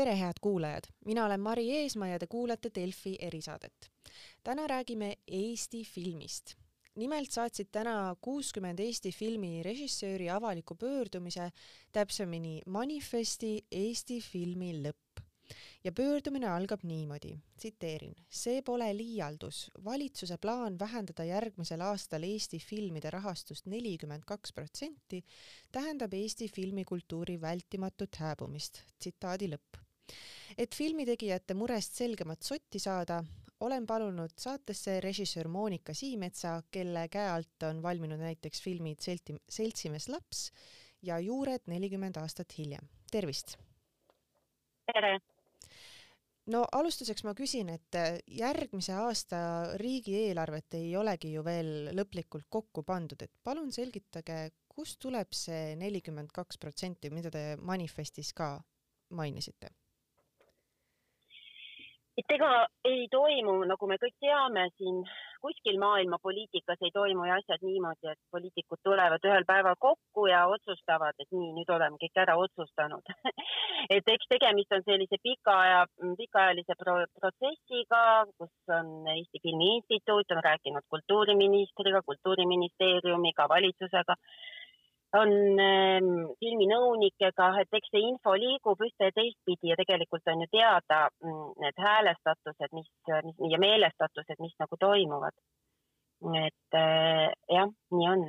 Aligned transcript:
tere, 0.00 0.16
head 0.16 0.38
kuulajad, 0.40 0.86
mina 1.04 1.24
olen 1.26 1.40
Mari 1.40 1.66
Eesmaa 1.76 2.08
ja 2.08 2.18
te 2.18 2.26
kuulate 2.26 2.70
Delfi 2.74 3.16
erisaadet. 3.20 3.90
täna 4.44 4.66
räägime 4.66 5.16
Eesti 5.26 5.84
filmist. 5.84 6.54
nimelt 6.94 7.30
saatsid 7.30 7.68
täna 7.72 8.16
kuuskümmend 8.20 8.78
Eesti 8.78 9.12
filmi 9.12 9.62
režissööri 9.62 10.30
avaliku 10.30 10.74
pöördumise, 10.74 11.50
täpsemini 11.92 12.62
manifesti 12.66 13.66
Eesti 13.70 14.20
filmi 14.20 14.72
lõpp 14.82 15.10
ja 15.84 15.92
pöördumine 15.92 16.48
algab 16.48 16.80
niimoodi, 16.82 17.34
tsiteerin. 17.56 18.14
see 18.30 18.62
pole 18.62 18.96
liialdus, 18.96 19.70
valitsuse 19.84 20.38
plaan 20.38 20.78
vähendada 20.78 21.24
järgmisel 21.24 21.80
aastal 21.80 22.22
Eesti 22.22 22.58
filmide 22.58 23.10
rahastust 23.10 23.66
nelikümmend 23.66 24.24
kaks 24.26 24.52
protsenti 24.52 25.24
tähendab 25.72 26.14
Eesti 26.14 26.48
filmikultuuri 26.48 27.40
vältimatut 27.40 28.16
hääbumist, 28.24 28.82
tsitaadi 28.98 29.52
lõpp. 29.54 29.89
Et 30.58 30.74
filmitegijate 30.74 31.54
murest 31.54 31.94
selgemat 32.00 32.42
sotti 32.42 32.78
saada, 32.78 33.22
olen 33.60 33.86
palunud 33.86 34.32
saatesse 34.36 35.00
režissöör 35.00 35.48
Monika 35.48 35.94
Siimetsa, 35.94 36.62
kelle 36.70 37.08
käe 37.08 37.28
alt 37.28 37.68
on 37.68 37.82
valminud 37.82 38.20
näiteks 38.20 38.62
filmid 38.62 39.00
Selti, 39.00 39.36
Seltsimees 39.48 40.08
laps 40.08 40.50
ja 41.02 41.18
Juured 41.18 41.66
nelikümmend 41.66 42.16
aastat 42.16 42.58
hiljem. 42.58 42.88
tervist! 43.10 43.56
tere! 44.92 45.18
no 46.50 46.64
alustuseks 46.72 47.24
ma 47.24 47.34
küsin, 47.36 47.68
et 47.74 47.98
äh, 47.98 48.16
järgmise 48.26 48.94
aasta 48.96 49.40
riigieelarvet 49.80 50.78
ei 50.80 50.96
olegi 50.96 51.34
ju 51.34 51.44
veel 51.44 51.90
lõplikult 51.96 52.48
kokku 52.48 52.82
pandud, 52.86 53.22
et 53.22 53.32
palun 53.44 53.72
selgitage, 53.72 54.40
kust 54.68 55.00
tuleb 55.02 55.34
see 55.36 55.76
nelikümmend 55.76 56.32
kaks 56.32 56.58
protsenti, 56.58 57.10
mida 57.12 57.30
te 57.30 57.44
manifestis 57.60 58.32
ka 58.32 58.54
mainisite? 59.10 59.70
Et 62.20 62.34
ega 62.36 62.50
ei 62.84 63.06
toimu, 63.12 63.54
nagu 63.70 63.88
me 63.88 63.96
kõik 64.02 64.16
teame, 64.20 64.66
siin 64.76 65.00
kuskil 65.40 65.78
maailma 65.80 66.18
poliitikas 66.22 66.82
ei 66.84 66.92
toimu 66.92 67.24
ju 67.26 67.34
asjad 67.36 67.64
niimoodi, 67.64 68.10
et 68.12 68.20
poliitikud 68.34 68.80
tulevad 68.84 69.24
ühel 69.28 69.46
päeval 69.48 69.78
kokku 69.80 70.26
ja 70.28 70.42
otsustavad, 70.52 71.16
et 71.18 71.30
nii, 71.32 71.52
nüüd 71.56 71.72
oleme 71.76 72.00
kõik 72.02 72.20
ära 72.24 72.36
otsustanud. 72.44 73.14
Et 73.94 74.06
eks 74.12 74.28
tegemist 74.28 74.74
on 74.76 74.82
sellise 74.84 75.16
pika 75.24 75.54
aja, 75.64 75.78
pikaajalise 76.18 76.74
pro 76.78 76.98
protsessiga, 77.16 78.02
kus 78.38 78.74
on 78.76 79.08
Eesti 79.08 79.40
Filmi 79.42 79.70
Instituut 79.78 80.34
on 80.36 80.42
rääkinud 80.44 80.84
kultuuriministriga, 80.92 82.02
kultuuriministeeriumiga, 82.06 83.48
valitsusega 83.48 84.18
on 85.18 85.30
ähm, 85.62 86.10
filminõunikega, 86.38 87.48
et 87.62 87.78
eks 87.80 87.90
see 87.94 88.02
info 88.08 88.34
liigub 88.38 88.82
ühte 88.86 89.08
ja 89.08 89.14
teistpidi 89.16 89.72
ja 89.72 89.78
tegelikult 89.80 90.28
on 90.30 90.44
ju 90.44 90.50
teada 90.52 91.00
mm, 91.24 91.48
need 91.64 91.80
häälestatused, 91.86 92.76
mis, 92.76 92.90
mis 93.26 93.40
ja 93.54 93.58
meelestatused, 93.62 94.38
mis 94.44 94.54
nagu 94.62 94.78
toimuvad. 94.78 95.34
et 96.36 96.76
äh, 96.76 97.26
jah, 97.48 97.72
nii 97.96 98.08
on 98.12 98.24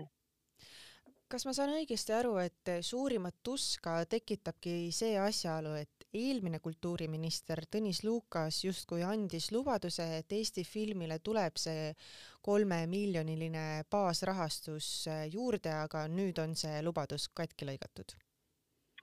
kas 1.32 1.46
ma 1.48 1.54
saan 1.56 1.72
õigesti 1.78 2.12
aru, 2.16 2.36
et 2.44 2.72
suurimat 2.84 3.38
tuska 3.44 4.02
tekitabki 4.09 4.92
see 4.96 5.16
asjaolu, 5.20 5.78
et 5.80 6.01
eelmine 6.14 6.59
kultuuriminister 6.59 7.64
Tõnis 7.72 8.04
Lukas 8.04 8.64
justkui 8.66 9.04
andis 9.04 9.52
lubaduse, 9.52 10.08
et 10.20 10.31
Eesti 10.31 10.64
filmile 10.68 11.20
tuleb 11.23 11.59
see 11.62 11.94
kolmemiljoniline 12.42 13.86
baasrahastus 13.92 15.08
juurde, 15.31 15.72
aga 15.86 16.08
nüüd 16.08 16.42
on 16.44 16.56
see 16.56 16.81
lubadus 16.84 17.30
katki 17.34 17.70
lõigatud? 17.70 18.18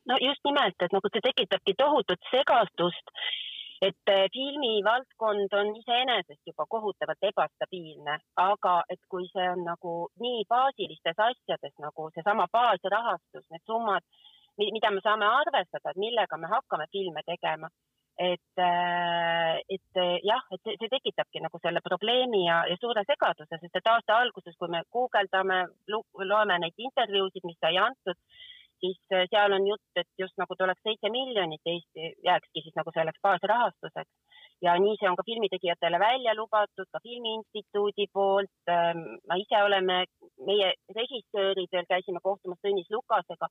no 0.09 0.17
just 0.25 0.41
nimelt, 0.48 0.81
et 0.81 0.95
nagu 0.97 1.11
see 1.12 1.25
tekitabki 1.25 1.75
tohutut 1.77 2.31
segastust, 2.33 3.12
et 3.88 4.10
eh, 4.10 4.25
filmivaldkond 4.34 5.53
on 5.60 5.75
iseenesest 5.81 6.50
juba 6.50 6.66
kohutavalt 6.75 7.28
ebastabiilne, 7.31 8.16
aga 8.44 8.75
et 8.94 9.00
kui 9.12 9.28
see 9.33 9.47
on 9.53 9.62
nagu 9.69 9.94
nii 10.25 10.43
baasilistes 10.54 11.21
asjades 11.28 11.77
nagu 11.84 12.09
seesama 12.15 12.49
baasrahastus, 12.56 13.47
need 13.53 13.65
summad 13.71 14.06
mida 14.59 14.91
me 14.91 15.05
saame 15.05 15.27
arvestada, 15.27 15.93
et 15.93 16.03
millega 16.03 16.37
me 16.37 16.51
hakkame 16.51 16.89
filme 16.93 17.23
tegema. 17.27 17.71
et, 18.19 18.59
äh, 18.59 19.57
et 19.69 19.95
äh, 19.95 20.19
jah, 20.27 20.43
et 20.51 20.65
see, 20.67 20.89
tekitabki 20.91 21.39
nagu 21.39 21.59
selle 21.63 21.79
probleemi 21.85 22.41
ja, 22.49 22.65
ja 22.67 22.75
suure 22.81 23.05
segaduse, 23.07 23.61
sest 23.61 23.79
et 23.79 23.91
aasta 23.93 24.17
alguses, 24.19 24.57
kui 24.59 24.67
me 24.75 24.81
guugeldame, 24.91 25.61
loeme 25.87 26.57
neid 26.59 26.83
intervjuusid, 26.89 27.47
mis 27.47 27.61
sai 27.63 27.79
antud, 27.79 28.19
siis 28.83 28.99
äh, 29.15 29.27
seal 29.31 29.55
on 29.55 29.67
jutt, 29.71 29.87
et 30.03 30.09
just 30.19 30.35
nagu 30.41 30.57
tuleks 30.59 30.83
seitse 30.87 31.11
miljonit 31.15 31.73
Eesti 31.75 32.13
jääkski 32.27 32.65
siis 32.65 32.77
nagu 32.79 32.91
selleks 32.95 33.23
baasrahastuseks. 33.23 34.11
ja 34.67 34.75
nii 34.83 34.97
see 34.99 35.09
on 35.11 35.17
ka 35.19 35.23
filmitegijatele 35.27 35.99
välja 36.03 36.35
lubatud, 36.35 36.89
ka 36.91 36.99
Filmiinstituudi 37.03 38.09
poolt. 38.13 38.51
Ähm, 38.71 39.05
ma 39.31 39.37
ise 39.39 39.63
oleme, 39.63 40.05
meie 40.47 40.73
režissööridel 40.97 41.87
käisime 41.87 42.19
kohtumas 42.23 42.59
Tõnis 42.67 42.91
Lukasega 42.91 43.47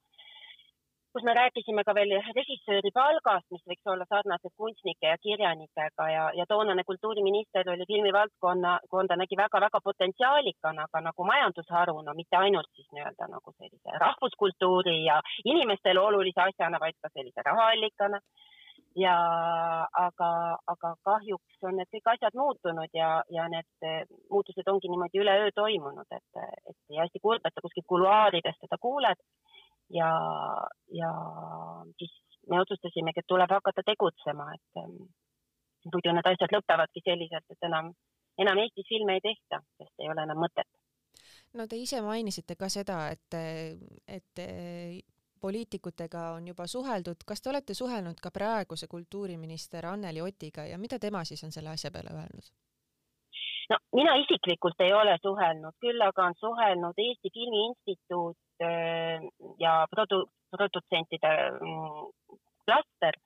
kus 1.13 1.23
me 1.23 1.33
rääkisime 1.33 1.83
ka 1.87 1.93
veel 1.97 2.11
režissööri 2.35 2.91
palgast, 2.93 3.47
mis 3.51 3.63
võiks 3.69 3.91
olla 3.91 4.05
sarnased 4.09 4.53
kunstnike 4.61 5.11
ja 5.11 5.17
kirjanikega 5.23 6.09
ja, 6.11 6.25
ja 6.39 6.45
toonane 6.49 6.83
kultuuriminister 6.87 7.69
oli 7.73 7.87
filmivaldkonna, 7.91 8.79
konda 8.89 9.17
nägi 9.19 9.39
väga-väga 9.39 9.81
potentsiaalikana, 9.83 10.87
aga 10.89 11.03
nagu 11.09 11.29
majandusharuna, 11.31 12.17
mitte 12.17 12.39
ainult 12.41 12.69
siis 12.75 12.89
nii-öelda 12.97 13.29
nagu 13.31 13.55
sellise 13.55 14.03
rahvuskultuuri 14.03 14.99
ja 15.05 15.21
inimestele 15.45 15.99
olulise 15.99 16.43
asjana, 16.49 16.81
vaid 16.83 16.99
ka 17.01 17.13
sellise 17.13 17.47
rahaallikana. 17.49 18.21
Ja 18.97 19.13
aga, 19.93 20.27
aga 20.73 20.89
kahjuks 21.05 21.65
on 21.69 21.75
need 21.77 21.89
kõik 21.93 22.07
asjad 22.15 22.33
muutunud 22.33 22.95
ja, 22.97 23.09
ja 23.29 23.43
need 23.51 24.07
muutused 24.33 24.69
ongi 24.71 24.89
niimoodi 24.89 25.21
üleöö 25.21 25.51
toimunud, 25.53 26.09
et, 26.17 26.39
et 26.71 26.97
hästi 26.97 27.21
kurb, 27.21 27.45
et 27.45 27.53
sa 27.53 27.61
kuskilt 27.61 27.85
kuluaaridest 27.93 28.65
seda 28.65 28.79
kuuled 28.81 29.21
ja, 29.89 30.09
ja 30.93 31.11
siis 31.99 32.13
me 32.49 32.61
otsustasimegi, 32.61 33.23
et 33.23 33.27
tuleb 33.27 33.51
hakata 33.51 33.83
tegutsema, 33.85 34.49
et 34.55 34.81
ähm, 34.81 34.95
muidu 35.93 36.13
need 36.15 36.31
asjad 36.31 36.53
lõpevadki 36.55 37.03
selliselt, 37.05 37.45
et 37.51 37.69
enam, 37.69 37.91
enam 38.39 38.63
Eestis 38.63 38.87
filme 38.89 39.17
ei 39.17 39.23
tehta, 39.23 39.61
sest 39.79 40.03
ei 40.03 40.11
ole 40.11 40.25
enam 40.27 40.41
mõtet. 40.43 40.69
no 41.53 41.67
te 41.67 41.79
ise 41.79 42.01
mainisite 42.01 42.55
ka 42.55 42.69
seda, 42.69 42.99
et, 43.15 43.37
et 44.07 44.43
poliitikutega 45.39 46.29
on 46.37 46.47
juba 46.47 46.67
suheldud, 46.67 47.23
kas 47.25 47.41
te 47.41 47.49
olete 47.49 47.73
suhelnud 47.73 48.19
ka 48.21 48.31
praeguse 48.31 48.87
kultuuriminister 48.87 49.85
Anneli 49.85 50.21
Otiga 50.21 50.65
ja 50.65 50.77
mida 50.77 50.99
tema 50.99 51.23
siis 51.25 51.43
on 51.43 51.51
selle 51.51 51.69
asja 51.69 51.91
peale 51.91 52.13
öelnud? 52.13 52.51
No 53.69 53.77
mina 53.95 54.15
isiklikult 54.23 54.81
ei 54.85 54.93
ole 54.93 55.17
suhelnud, 55.21 55.75
küll 55.83 56.01
aga 56.01 56.27
on 56.29 56.35
suhelnud 56.39 56.99
Eesti 57.05 57.31
Filmi 57.33 57.63
Instituut 57.69 58.37
äh, 58.63 59.23
ja 59.59 59.73
produ-, 59.95 60.27
produtsentide 60.55 61.33
mm, 61.51 62.11
klaster, 62.65 63.17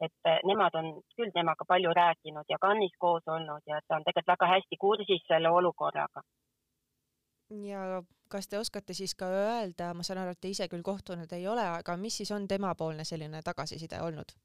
et 0.00 0.30
äh, 0.30 0.42
nemad 0.46 0.74
on 0.80 0.92
küll 1.16 1.32
temaga 1.34 1.66
palju 1.68 1.94
rääkinud 2.00 2.46
ja 2.48 2.60
Cannes'is 2.64 2.98
koos 2.98 3.26
olnud 3.26 3.62
ja 3.66 3.80
ta 3.86 3.98
on 3.98 4.06
tegelikult 4.06 4.34
väga 4.34 4.52
hästi 4.54 4.76
kursis 4.80 5.24
selle 5.30 5.50
olukorraga. 5.50 6.22
ja 7.70 8.02
kas 8.28 8.48
te 8.48 8.58
oskate 8.58 8.94
siis 8.94 9.14
ka 9.14 9.26
öelda, 9.26 9.94
ma 9.94 10.04
saan 10.06 10.20
aru, 10.22 10.36
et 10.36 10.40
te 10.40 10.52
ise 10.52 10.68
küll 10.68 10.84
kohtunud 10.84 11.32
ei 11.32 11.46
ole, 11.48 11.64
aga 11.80 11.96
mis 11.96 12.20
siis 12.20 12.30
on 12.36 12.48
temapoolne 12.48 13.04
selline 13.04 13.42
tagasiside 13.42 14.00
olnud? 14.04 14.36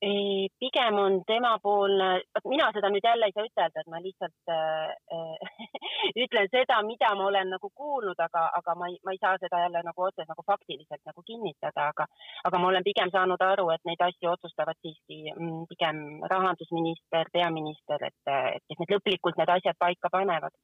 Pigem 0.00 0.94
on 0.96 1.18
temapoolne, 1.28 2.08
vot 2.34 2.46
mina 2.48 2.70
seda 2.72 2.88
nüüd 2.88 3.04
jälle 3.04 3.28
ei 3.28 3.34
saa 3.36 3.44
ütelda, 3.44 3.82
et 3.82 3.90
ma 3.92 4.00
lihtsalt 4.00 4.52
äh, 4.54 5.66
ütlen 6.24 6.48
seda, 6.54 6.78
mida 6.88 7.10
ma 7.18 7.26
olen 7.28 7.52
nagu 7.52 7.68
kuulnud, 7.76 8.22
aga, 8.26 8.46
aga 8.56 8.74
ma 8.80 8.88
ei, 8.88 8.96
ma 9.04 9.12
ei 9.12 9.20
saa 9.20 9.36
seda 9.42 9.60
jälle 9.66 9.82
nagu 9.84 10.06
otseselt 10.06 10.32
nagu 10.32 10.46
faktiliselt 10.46 11.04
nagu 11.04 11.24
kinnitada, 11.26 11.90
aga, 11.92 12.08
aga 12.48 12.62
ma 12.62 12.72
olen 12.72 12.86
pigem 12.88 13.12
saanud 13.12 13.44
aru, 13.44 13.68
et 13.76 13.84
neid 13.84 14.06
asju 14.08 14.32
otsustavad 14.32 14.80
siiski 14.80 15.20
mm, 15.36 15.68
pigem 15.74 16.02
rahandusminister, 16.32 17.28
peaminister, 17.36 18.08
et, 18.08 18.34
et 18.56 18.64
kes 18.64 18.80
need 18.80 18.96
lõplikult 18.96 19.36
need 19.36 19.56
asjad 19.58 19.80
paika 19.84 20.08
panevad. 20.16 20.56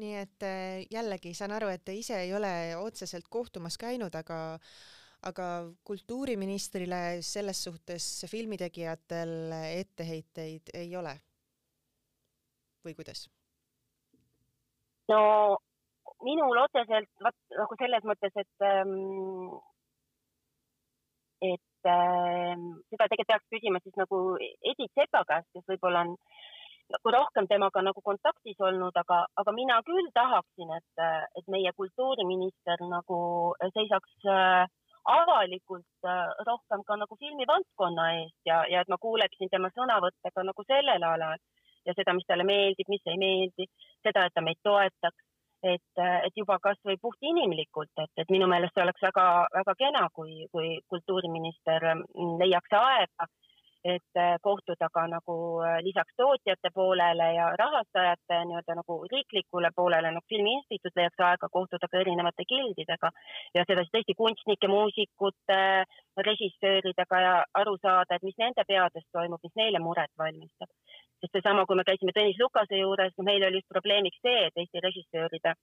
Nii 0.00 0.16
et 0.18 0.48
äh, 0.48 0.82
jällegi 0.90 1.36
saan 1.36 1.52
aru, 1.54 1.68
et 1.70 1.84
te 1.84 1.92
ise 1.94 2.16
ei 2.24 2.32
ole 2.34 2.50
otseselt 2.80 3.28
kohtumas 3.30 3.76
käinud, 3.78 4.16
aga 4.16 4.58
aga 5.30 5.46
kultuuriministrile 5.88 7.20
selles 7.24 7.62
suhtes 7.64 8.08
filmitegijatel 8.30 9.54
etteheiteid 9.80 10.74
ei 10.74 10.96
ole? 10.96 11.14
või 12.84 12.92
kuidas? 12.98 13.26
no 15.08 15.20
minul 16.24 16.58
otseselt 16.64 17.08
vaat 17.24 17.36
nagu 17.58 17.78
selles 17.80 18.04
mõttes, 18.08 18.34
et 18.42 18.66
ähm, 18.68 19.54
et 21.44 21.90
ähm, 21.90 22.68
seda 22.90 23.08
tegelikult 23.08 23.32
peaks 23.32 23.50
küsima 23.52 23.80
siis 23.84 23.96
nagu 24.00 24.20
Edith 24.40 24.92
Sepa 24.96 25.24
käest, 25.28 25.50
kes 25.52 25.66
võib-olla 25.68 26.04
on 26.06 26.14
nagu 26.94 27.12
rohkem 27.16 27.48
temaga 27.48 27.82
nagu 27.84 28.00
kontaktis 28.04 28.60
olnud, 28.60 28.96
aga, 29.02 29.24
aga 29.40 29.52
mina 29.56 29.80
küll 29.88 30.08
tahaksin, 30.16 30.72
et, 30.78 31.04
et 31.40 31.52
meie 31.52 31.72
kultuuriminister 31.76 32.84
nagu 32.88 33.18
seisaks 33.76 34.28
äh, 34.28 34.64
avalikult 35.04 36.08
äh, 36.08 36.30
rohkem 36.48 36.84
ka 36.86 36.96
nagu 36.96 37.16
filmivaldkonna 37.20 38.06
eest 38.20 38.40
ja, 38.48 38.62
ja 38.70 38.80
et 38.80 38.88
ma 38.88 38.98
kuuleksin 39.00 39.50
tema 39.52 39.70
sõnavõtte 39.76 40.32
ka 40.34 40.44
nagu 40.46 40.64
sellel 40.68 41.04
alal 41.10 41.38
ja 41.84 41.94
seda, 41.96 42.14
mis 42.16 42.26
talle 42.28 42.46
meeldib, 42.48 42.88
mis 42.88 43.04
ei 43.12 43.20
meeldi, 43.20 43.68
seda, 44.06 44.24
et 44.24 44.34
ta 44.34 44.40
meid 44.44 44.60
toetaks, 44.64 45.24
et, 45.64 45.90
äh, 46.00 46.18
et 46.28 46.36
juba 46.40 46.58
kasvõi 46.62 46.96
puhtinimlikult, 47.00 47.92
et, 48.04 48.12
et 48.22 48.32
minu 48.32 48.48
meelest 48.48 48.76
see 48.76 48.84
oleks 48.84 49.04
väga-väga 49.04 49.74
kena, 49.80 50.06
kui, 50.16 50.46
kui 50.52 50.78
kultuuriminister 50.92 51.90
mm, 51.94 52.36
leiaks 52.42 52.78
aega 52.80 53.28
et 53.84 54.16
äh, 54.16 54.36
kohtuda 54.42 54.88
ka 54.92 55.02
nagu 55.12 55.36
äh, 55.60 55.78
lisaks 55.84 56.16
tootjate 56.16 56.70
poolele 56.74 57.26
ja 57.34 57.50
rahastajate 57.60 58.38
nii-öelda 58.48 58.76
nagu 58.80 58.96
riiklikule 59.12 59.70
poolele 59.76 60.12
nagu 60.14 60.24
Filmi 60.28 60.54
Instituut 60.56 60.96
leiaks 60.96 61.24
aega 61.28 61.48
kohtuda 61.56 61.90
ka 61.92 62.00
erinevate 62.00 62.46
gildidega 62.52 63.10
ja 63.54 63.66
seda 63.68 63.84
siis 63.84 63.94
tõesti 63.96 64.16
kunstnike, 64.22 64.70
muusikute, 64.72 65.60
režissööridega 66.30 67.20
ja 67.26 67.34
aru 67.60 67.76
saada, 67.82 68.16
et 68.16 68.26
mis 68.28 68.40
nende 68.40 68.64
peades 68.68 69.06
toimub, 69.12 69.42
mis 69.44 69.56
neile 69.60 69.84
muret 69.84 70.12
valmistab. 70.18 70.70
sest 71.20 71.36
seesama, 71.36 71.66
kui 71.66 71.76
me 71.76 71.84
käisime 71.88 72.12
Tõnis 72.16 72.40
Lukase 72.40 72.80
juures, 72.80 73.12
no 73.18 73.24
meil 73.24 73.44
oli 73.44 73.60
just 73.60 73.72
probleemiks 73.72 74.20
see, 74.24 74.46
et 74.48 74.62
Eesti 74.64 74.80
režissööride 74.88 75.54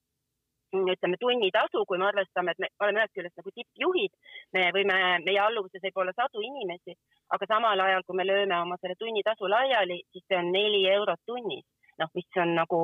ütleme 0.71 1.17
tunnitasu, 1.19 1.85
kui 1.85 1.97
me 1.97 2.07
arvestame, 2.07 2.51
et 2.51 2.59
me 2.63 2.69
oleme 2.79 3.01
ühest 3.01 3.15
küljest 3.17 3.37
nagu 3.41 3.51
tippjuhid, 3.55 4.13
me 4.53 4.69
võime, 4.75 4.97
meie 5.25 5.41
alluvuses 5.43 5.83
võib 5.83 6.01
olla 6.03 6.13
sadu 6.15 6.43
inimesi, 6.47 6.95
aga 7.35 7.49
samal 7.49 7.79
ajal, 7.79 8.05
kui 8.07 8.15
me 8.17 8.27
lööme 8.27 8.55
oma 8.61 8.77
selle 8.81 8.95
tunnitasu 8.99 9.49
laiali, 9.51 10.01
siis 10.11 10.25
see 10.27 10.39
on 10.39 10.51
neli 10.55 10.85
eurot 10.95 11.19
tunnis 11.27 11.65
noh, 12.01 12.11
mis 12.17 12.39
on 12.43 12.55
nagu 12.57 12.79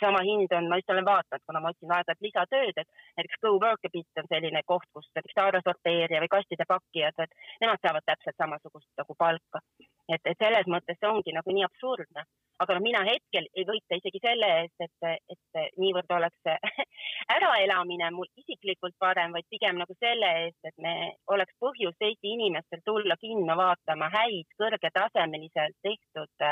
sama 0.00 0.22
hind 0.26 0.52
on, 0.58 0.68
ma 0.70 0.78
just 0.80 0.94
olen 0.94 1.08
vaadanud, 1.08 1.44
kuna 1.46 1.62
ma 1.64 1.72
otsin 1.74 1.94
aeg-ajalt 1.96 2.24
lisatööd, 2.28 2.80
et 2.82 2.88
näiteks 3.18 3.42
Go 3.42 3.56
Work 3.58 3.88
a 3.88 3.92
Bit 3.96 4.22
on 4.22 4.30
selline 4.30 4.62
koht, 4.70 4.88
kus 4.94 5.10
näiteks 5.14 5.38
taaresorteerija 5.40 6.22
või 6.24 6.32
kastide 6.36 6.68
pakkijad, 6.70 7.26
et 7.26 7.36
nemad 7.64 7.82
saavad 7.82 8.06
täpselt 8.08 8.40
samasugust 8.40 8.90
nagu 9.02 9.18
palka. 9.18 9.62
et, 10.08 10.20
et 10.24 10.38
selles 10.38 10.66
mõttes 10.68 10.98
see 11.00 11.08
ongi 11.08 11.32
nagu 11.32 11.52
nii 11.54 11.64
absurdne 11.68 12.26
aga 12.62 12.76
noh, 12.76 12.82
mina 12.84 13.02
hetkel 13.06 13.46
ei 13.56 13.64
võita 13.66 13.98
isegi 13.98 14.20
selle 14.22 14.48
eest, 14.60 14.84
et, 14.86 15.26
et 15.34 15.78
niivõrd 15.80 16.10
oleks 16.16 16.50
äraelamine 17.36 18.10
mul 18.14 18.28
isiklikult 18.40 18.94
parem, 19.00 19.34
vaid 19.34 19.48
pigem 19.50 19.80
nagu 19.80 19.96
selle 19.98 20.30
eest, 20.44 20.60
et 20.68 20.76
me 20.84 20.94
oleks 21.34 21.56
põhjust 21.62 22.06
Eesti 22.06 22.34
inimestel 22.36 22.84
tulla 22.86 23.16
kinno 23.20 23.56
vaatama 23.58 24.10
häid, 24.14 24.46
kõrgetasemeliselt 24.60 25.78
tehtud, 25.82 26.46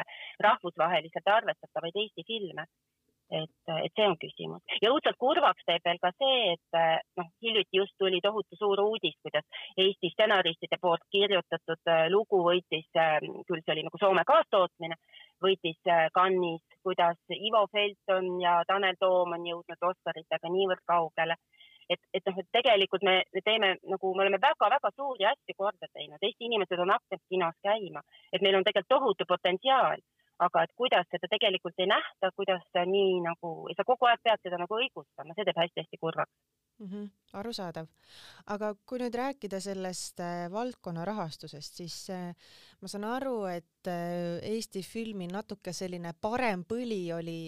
rahvusvaheliselt 0.49 1.33
arvestatavaid 1.37 1.92
Eesti 1.97 2.25
filme. 2.27 2.67
Et, 3.33 3.49
et 3.81 3.93
see 3.97 4.05
on 4.05 4.17
küsimus. 4.21 4.61
Ja 4.85 4.91
õudselt 4.93 5.17
kurvaks 5.17 5.65
teeb 5.65 5.87
veel 5.87 5.97
ka 6.03 6.11
see, 6.19 6.51
et 6.53 6.77
noh, 7.17 7.31
hiljuti 7.41 7.79
just 7.79 7.95
tuli 7.97 8.19
tohutu 8.21 8.59
suur 8.61 8.83
uudis, 8.83 9.15
kuidas 9.25 9.47
Eesti 9.81 10.11
stsenaristide 10.13 10.77
poolt 10.83 11.07
kirjutatud 11.15 11.89
äh, 11.89 12.03
lugu 12.13 12.43
võitis, 12.45 12.85
äh, 12.93 13.17
küll 13.49 13.63
see 13.65 13.73
oli 13.73 13.87
nagu 13.87 14.01
Soome 14.03 14.27
kaastootmine, 14.29 15.01
võitis 15.41 15.81
äh, 15.89 16.11
Cannes'is, 16.13 16.77
kuidas 16.85 17.17
Ivo 17.33 17.65
Felton 17.73 18.29
ja 18.43 18.59
Tanel 18.69 19.01
Toom 19.01 19.33
on 19.39 19.49
jõudnud 19.49 19.89
Oscaritega 19.95 20.53
niivõrd 20.53 20.85
kaugele. 20.93 21.41
Et, 21.89 22.01
et 22.15 22.29
noh, 22.29 22.37
et 22.39 22.49
tegelikult 22.55 23.03
me 23.05 23.17
teeme 23.45 23.75
nagu, 23.81 24.13
me 24.15 24.27
oleme 24.27 24.39
väga-väga 24.45 24.93
suuri 24.95 25.27
asju 25.33 25.57
korda 25.57 25.89
teinud, 25.93 26.21
Eesti 26.21 26.49
inimesed 26.49 26.85
on 26.85 26.93
hakanud 26.95 27.25
kinos 27.33 27.57
käima, 27.65 28.05
et 28.33 28.45
meil 28.45 28.61
on 28.61 28.69
tegelikult 28.69 28.93
tohutu 28.93 29.27
potentsiaal 29.29 30.05
aga 30.47 30.65
et 30.67 30.75
kuidas 30.79 31.07
seda 31.11 31.31
tegelikult 31.31 31.79
ei 31.79 31.89
nähta, 31.91 32.33
kuidas 32.37 32.65
nii 32.95 33.21
nagu, 33.27 33.53
sa 33.77 33.87
kogu 33.87 34.09
aeg 34.11 34.23
pead 34.25 34.43
seda 34.43 34.59
nagu 34.63 34.79
õigustama, 34.81 35.37
see 35.37 35.47
teeb 35.49 35.61
hästi-hästi 35.63 36.01
kurvaks 36.01 36.33
mm. 36.79 36.89
-hmm, 36.89 37.11
arusaadav. 37.33 37.87
aga 38.47 38.75
kui 38.87 38.99
nüüd 39.03 39.15
rääkida 39.15 39.61
sellest 39.61 40.21
äh, 40.21 40.51
valdkonna 40.53 41.05
rahastusest, 41.05 41.75
siis 41.83 42.11
äh, 42.11 42.35
ma 42.81 42.89
saan 42.89 43.05
aru, 43.05 43.45
et 43.45 43.87
äh, 43.87 44.41
Eesti 44.43 44.83
filmi 44.83 45.27
natuke 45.27 45.73
selline 45.73 46.15
parem 46.21 46.65
põli 46.65 47.03
oli 47.15 47.39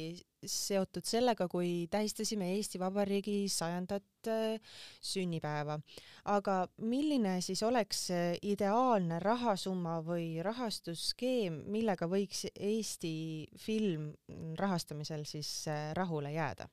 seotud 0.51 1.07
sellega, 1.07 1.49
kui 1.49 1.87
tähistasime 1.91 2.51
Eesti 2.57 2.81
Vabariigi 2.81 3.49
sajandat 3.49 4.29
äh, 4.29 4.61
sünnipäeva. 5.03 5.79
aga 6.25 6.57
milline 6.79 7.41
siis 7.41 7.63
oleks 7.63 8.07
ideaalne 8.43 9.19
rahasumma 9.21 9.99
või 10.07 10.43
rahastusskeem, 10.43 11.63
millega 11.67 12.09
võiks 12.09 12.47
Eesti 12.55 13.15
film 13.59 14.13
rahastamisel 14.59 15.25
siis 15.25 15.69
äh, 15.69 15.93
rahule 15.95 16.33
jääda? 16.33 16.69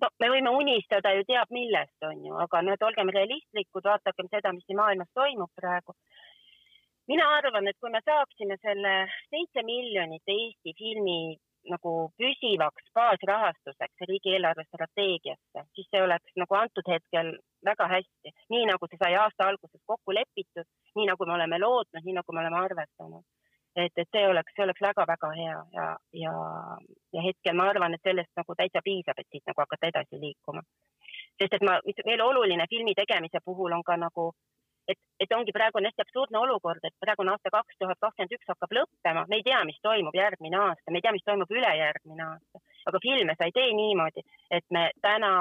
no 0.00 0.08
me 0.18 0.30
võime 0.32 0.50
unistada 0.56 1.12
ju 1.12 1.24
teab 1.28 1.50
millest, 1.50 1.96
on 2.02 2.24
ju, 2.24 2.34
aga 2.34 2.62
nüüd 2.64 2.82
olgem 2.82 3.12
realistlikud, 3.12 3.84
vaadakem 3.84 4.30
seda, 4.32 4.52
mis 4.52 4.64
siin 4.66 4.80
maailmas 4.80 5.10
toimub 5.14 5.52
praegu 5.56 5.94
mina 7.10 7.26
arvan, 7.38 7.68
et 7.68 7.78
kui 7.82 7.90
me 7.92 8.00
saaksime 8.06 8.56
selle 8.62 8.94
seitse 9.32 9.64
miljonit 9.66 10.34
Eesti 10.34 10.74
filmi 10.78 11.20
nagu 11.68 11.92
püsivaks 12.18 12.86
baasrahastuseks 12.94 14.06
riigi 14.08 14.32
eelarvestrateegiasse, 14.36 15.64
siis 15.74 15.88
see 15.90 16.02
oleks 16.02 16.32
nagu 16.42 16.56
antud 16.56 16.88
hetkel 16.88 17.34
väga 17.66 17.88
hästi, 17.94 18.32
nii 18.54 18.64
nagu 18.70 18.88
see 18.88 19.00
sai 19.02 19.14
aasta 19.20 19.48
alguses 19.50 19.82
kokku 19.92 20.14
lepitud, 20.16 20.68
nii 20.96 21.06
nagu 21.10 21.26
me 21.26 21.36
oleme 21.36 21.60
lootnud, 21.60 22.04
nii 22.04 22.16
nagu 22.18 22.32
me 22.32 22.42
oleme 22.44 22.60
arvestanud. 22.64 23.24
et, 23.76 23.92
et 23.96 24.08
see 24.12 24.28
oleks, 24.28 24.52
see 24.56 24.64
oleks 24.64 24.82
väga-väga 24.82 25.28
hea 25.36 25.58
ja, 25.72 25.88
ja, 26.22 26.32
ja 27.14 27.22
hetkel 27.26 27.54
ma 27.56 27.68
arvan, 27.70 27.94
et 27.94 28.08
sellest 28.08 28.32
nagu 28.36 28.56
täitsa 28.58 28.82
piisab, 28.84 29.18
et 29.18 29.28
siit 29.30 29.44
nagu 29.46 29.62
hakata 29.62 29.92
edasi 29.92 30.20
liikuma. 30.20 30.62
sest 31.38 31.54
et 31.54 31.66
ma, 31.68 31.78
mis 31.86 32.00
veel 32.06 32.24
oluline 32.24 32.66
filmi 32.70 32.94
tegemise 32.94 33.44
puhul 33.44 33.72
on 33.72 33.84
ka 33.84 33.96
nagu 33.96 34.32
et, 34.88 34.98
et 35.20 35.32
ongi 35.36 35.52
praegu 35.52 35.78
on 35.78 35.86
hästi 35.88 36.04
absurdne 36.04 36.38
olukord, 36.40 36.84
et 36.84 36.96
praegune 37.04 37.32
aasta 37.34 37.52
kaks 37.54 37.78
tuhat 37.78 38.00
kakskümmend 38.00 38.36
üks 38.36 38.52
hakkab 38.52 38.74
lõppema, 38.78 39.24
me 39.28 39.40
ei 39.40 39.46
tea, 39.46 39.62
mis 39.68 39.80
toimub 39.82 40.16
järgmine 40.16 40.58
aasta, 40.58 40.90
me 40.90 41.00
ei 41.00 41.06
tea, 41.06 41.14
mis 41.16 41.26
toimub 41.26 41.50
ülejärgmine 41.56 42.26
aasta, 42.26 42.62
aga 42.90 43.02
filme 43.06 43.36
sa 43.36 43.48
ei 43.48 43.56
tee 43.56 43.72
niimoodi, 43.76 44.26
et 44.50 44.66
me 44.70 44.90
täna 45.02 45.32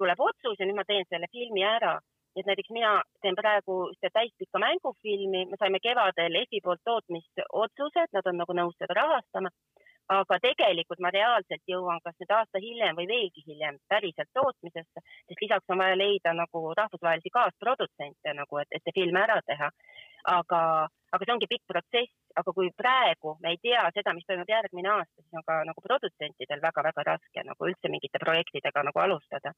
tuleb 0.00 0.22
otsus 0.28 0.60
ja 0.60 0.68
nüüd 0.68 0.78
ma 0.80 0.86
teen 0.88 1.06
selle 1.08 1.28
filmi 1.32 1.66
ära. 1.66 1.98
et 2.38 2.46
näiteks 2.46 2.70
mina 2.70 2.90
teen 3.22 3.34
praegu 3.34 3.76
ühte 3.90 4.08
täispikka 4.14 4.60
mängufilmi, 4.62 5.40
me 5.50 5.56
saime 5.58 5.80
kevadel 5.82 6.36
EFI 6.40 6.60
poolt 6.62 6.80
tootmisotsused, 6.86 8.12
nad 8.14 8.28
on 8.30 8.38
nagu 8.38 8.54
nõus 8.54 8.76
seda 8.78 8.94
rahastama 8.94 9.50
aga 10.10 10.38
tegelikult 10.42 11.00
ma 11.04 11.10
reaalselt 11.14 11.62
jõuan 11.70 12.00
kas 12.04 12.16
nüüd 12.18 12.32
aasta 12.34 12.62
hiljem 12.62 12.96
või 12.98 13.06
veelgi 13.10 13.44
hiljem 13.46 13.78
päriselt 13.90 14.30
tootmisesse, 14.34 15.02
sest 15.02 15.42
lisaks 15.44 15.70
on 15.70 15.82
vaja 15.82 15.98
leida 15.98 16.32
nagu 16.34 16.62
rahvusvahelisi 16.78 17.30
kaasprodutsente 17.36 18.34
nagu, 18.34 18.62
et, 18.62 18.70
et 18.74 18.82
see 18.86 18.96
film 19.00 19.20
ära 19.22 19.38
teha. 19.46 19.70
aga, 20.30 20.62
aga 21.14 21.24
see 21.24 21.32
ongi 21.32 21.48
pikk 21.48 21.62
protsess, 21.70 22.16
aga 22.36 22.52
kui 22.56 22.72
praegu 22.76 23.36
me 23.40 23.54
ei 23.54 23.60
tea 23.62 23.86
seda, 23.94 24.12
mis 24.14 24.26
toimub 24.28 24.50
järgmine 24.50 24.90
aasta, 24.96 25.22
siis 25.22 25.38
on 25.38 25.46
ka 25.46 25.62
nagu 25.68 25.86
produtsentidel 25.86 26.60
väga-väga 26.66 27.06
raske 27.12 27.46
nagu 27.46 27.70
üldse 27.70 27.92
mingite 27.92 28.20
projektidega 28.20 28.84
nagu 28.90 29.06
alustada. 29.06 29.54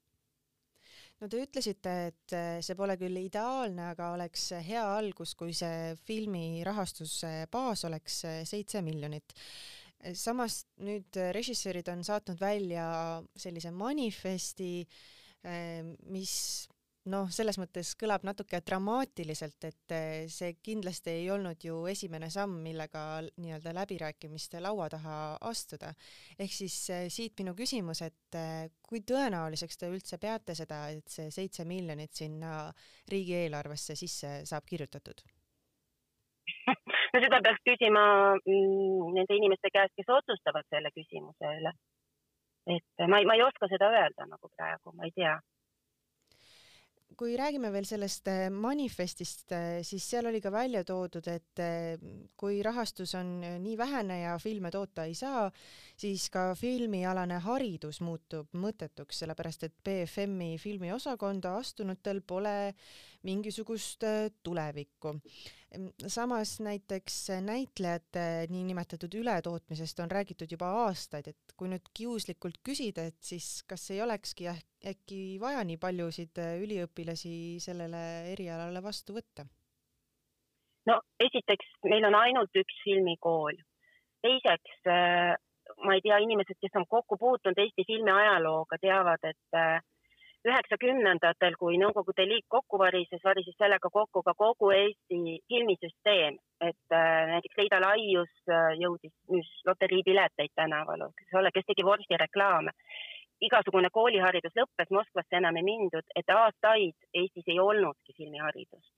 No 1.23 1.29
te 1.31 1.39
ütlesite, 1.39 1.93
et 2.11 2.35
see 2.67 2.75
pole 2.75 2.97
küll 2.99 3.19
ideaalne, 3.21 3.93
aga 3.93 4.09
oleks 4.17 4.49
hea 4.67 4.83
algus, 4.97 5.37
kui 5.39 5.53
see 5.55 5.93
filmi 6.07 6.65
rahastuse 6.67 7.47
baas 7.53 7.85
oleks 7.87 8.17
seitse 8.49 8.83
miljonit 8.83 9.37
samas 10.19 10.63
nüüd 10.83 11.17
äh, 11.21 11.31
režissöörid 11.35 11.89
on 11.93 12.05
saatnud 12.05 12.41
välja 12.41 12.87
sellise 13.39 13.71
manifesti, 13.75 14.87
ähm, 15.47 15.95
mis 16.11 16.35
noh, 17.11 17.27
selles 17.35 17.59
mõttes 17.59 17.93
kõlab 17.99 18.23
natuke 18.27 18.61
dramaatiliselt, 18.67 19.67
et 19.67 19.95
äh, 19.95 20.07
see 20.31 20.57
kindlasti 20.63 21.17
ei 21.23 21.29
olnud 21.35 21.63
ju 21.67 21.81
esimene 21.91 22.31
samm, 22.31 22.61
millega 22.65 23.05
nii-öelda 23.43 23.75
läbirääkimiste 23.79 24.63
laua 24.63 24.89
taha 24.93 25.19
astuda. 25.51 25.93
ehk 26.39 26.55
siis 26.55 26.79
äh, 26.91 27.07
siit 27.11 27.39
minu 27.39 27.55
küsimus, 27.59 28.03
et 28.07 28.39
kui 28.83 29.03
tõenäoliseks 29.07 29.79
te 29.79 29.91
üldse 29.93 30.19
peate 30.19 30.55
seda, 30.59 30.87
et 30.91 31.09
see 31.11 31.31
seitse 31.31 31.67
miljonit 31.69 32.15
sinna 32.15 32.73
riigieelarvesse 33.11 33.99
sisse 33.99 34.41
saab 34.49 34.67
kirjutatud? 34.67 35.23
No 37.13 37.23
seda 37.25 37.41
peaks 37.45 37.65
küsima 37.69 38.05
mm, 38.41 39.15
nende 39.17 39.39
inimeste 39.39 39.73
käest, 39.75 39.95
kes 39.97 40.13
otsustavad 40.19 40.69
selle 40.71 40.93
küsimuse 40.97 41.57
üle. 41.61 41.73
et 42.77 43.07
ma 43.09 43.19
ei, 43.19 43.27
ma 43.27 43.35
ei 43.35 43.43
oska 43.43 43.69
seda 43.69 43.91
öelda 43.91 44.29
nagu 44.31 44.51
praegu, 44.57 44.95
ma 44.97 45.09
ei 45.09 45.15
tea 45.17 45.39
kui 47.19 47.37
räägime 47.37 47.71
veel 47.73 47.87
sellest 47.87 48.29
äh, 48.31 48.47
manifestist, 48.51 49.53
äh, 49.55 49.81
siis 49.87 50.05
seal 50.11 50.27
oli 50.31 50.41
ka 50.43 50.53
välja 50.53 50.83
toodud, 50.87 51.27
et 51.31 51.61
äh, 51.61 52.01
kui 52.39 52.61
rahastus 52.65 53.15
on 53.19 53.35
nii 53.63 53.77
vähene 53.79 54.21
ja 54.23 54.37
filme 54.43 54.71
toota 54.75 55.05
ei 55.09 55.15
saa, 55.19 55.49
siis 55.99 56.29
ka 56.33 56.53
filmialane 56.59 57.41
haridus 57.45 58.01
muutub 58.05 58.53
mõttetuks, 58.59 59.23
sellepärast 59.23 59.69
et 59.69 59.77
BFM-i 59.85 60.57
filmiosakonda 60.63 61.57
astunutel 61.61 62.23
pole 62.27 62.73
mingisugust 63.29 64.05
tulevikku. 64.43 65.19
Samas 66.07 66.59
näiteks 66.61 67.17
näitlejate 67.45 68.47
niinimetatud 68.51 69.15
ületootmisest 69.15 70.01
on 70.05 70.11
räägitud 70.11 70.51
juba 70.51 70.69
aastaid, 70.85 71.31
et 71.33 71.57
kui 71.57 71.71
nüüd 71.73 71.89
kiuslikult 71.97 72.61
küsida, 72.65 73.07
et 73.09 73.19
siis 73.21 73.63
kas 73.69 73.91
ei 73.91 74.03
olekski 74.05 74.51
äkki 74.53 75.23
vaja 75.41 75.65
nii 75.65 75.79
paljusid 75.81 76.43
üliõpilasi 76.65 77.35
sellele 77.65 78.05
erialale 78.35 78.83
vastu 78.85 79.17
võtta? 79.17 79.47
no 80.87 80.99
esiteks, 81.21 81.69
meil 81.89 82.05
on 82.09 82.17
ainult 82.19 82.61
üks 82.63 82.83
filmikool. 82.85 83.57
teiseks, 84.23 84.75
äh, 84.87 85.33
ma 85.87 85.95
ei 85.97 86.03
tea, 86.05 86.19
inimesed, 86.23 86.59
kes 86.61 86.77
on 86.79 86.87
kokku 86.91 87.19
puutunud 87.19 87.59
Eesti 87.59 87.87
filmi 87.87 88.11
ajalooga, 88.11 88.79
teavad, 88.83 89.25
et 89.31 89.59
äh, 89.59 89.81
üheksakümnendatel, 90.49 91.55
kui 91.59 91.79
Nõukogude 91.81 92.27
Liit 92.27 92.47
kokku 92.51 92.79
varises, 92.81 93.23
varises 93.25 93.55
sellega 93.59 93.91
kokku 93.93 94.23
ka 94.27 94.35
kogu 94.39 94.73
Eesti 94.75 95.39
filmisüsteem, 95.49 96.39
et 96.69 96.97
äh, 96.99 97.27
näiteks 97.35 97.61
Leida 97.61 97.81
Laius 97.85 98.33
jõudis, 98.81 99.15
müüs 99.31 99.51
loteriipileteid 99.69 100.55
tänaval, 100.59 101.07
eks 101.11 101.39
ole, 101.41 101.55
kes 101.55 101.69
tegi 101.71 101.87
vorstireklaame. 101.87 102.75
igasugune 103.43 103.89
kooliharidus 103.91 104.55
lõppes, 104.59 104.91
Moskvasse 104.95 105.37
enam 105.37 105.57
ei 105.59 105.65
mindud, 105.67 106.13
et 106.15 106.29
aastaid 106.31 106.95
Eestis 107.15 107.49
ei 107.49 107.59
olnudki 107.59 108.15
filmiharidust 108.17 108.93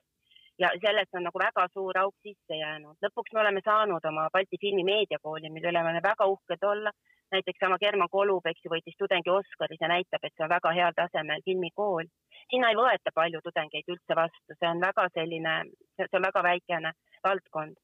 ja 0.59 0.71
sellest 0.87 1.15
on 1.15 1.25
nagu 1.27 1.39
väga 1.39 1.67
suur 1.73 1.99
auk 1.99 2.15
sisse 2.23 2.59
jäänud. 2.59 2.97
lõpuks 3.03 3.33
me 3.35 3.41
oleme 3.41 3.61
saanud 3.65 4.05
oma 4.11 4.29
Balti 4.33 4.61
filmi 4.61 4.85
meediakooli, 4.85 5.51
mille 5.51 5.71
üle 5.71 5.83
me 5.83 5.91
oleme 5.91 6.03
väga 6.03 6.27
uhked 6.35 6.63
olla. 6.73 6.93
Näiteks 7.37 7.61
sama 7.62 7.79
German 7.83 8.11
Kolub, 8.11 8.47
eks 8.50 8.64
ju, 8.64 8.73
võitis 8.73 8.99
tudengi 8.99 9.33
Oscari, 9.35 9.79
see 9.81 9.91
näitab, 9.91 10.23
et 10.23 10.35
see 10.35 10.47
on 10.47 10.53
väga 10.55 10.75
heal 10.79 10.97
tasemel 10.99 11.45
filmikool. 11.47 12.11
sinna 12.50 12.71
ei 12.71 12.76
võeta 12.79 13.11
palju 13.14 13.41
tudengeid 13.45 13.88
üldse 13.95 14.17
vastu, 14.19 14.59
see 14.59 14.69
on 14.69 14.81
väga 14.88 15.09
selline, 15.14 15.55
see 15.97 16.21
on 16.21 16.29
väga 16.29 16.43
väikene 16.50 16.93
valdkond 17.25 17.81